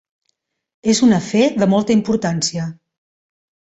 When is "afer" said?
1.19-1.43